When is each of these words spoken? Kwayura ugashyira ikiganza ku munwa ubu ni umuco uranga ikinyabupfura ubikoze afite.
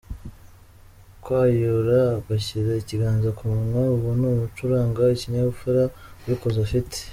Kwayura 1.23 1.99
ugashyira 2.19 2.71
ikiganza 2.81 3.29
ku 3.37 3.43
munwa 3.51 3.81
ubu 3.95 4.09
ni 4.19 4.25
umuco 4.31 4.59
uranga 4.67 5.01
ikinyabupfura 5.15 5.83
ubikoze 6.23 6.57
afite. 6.67 6.97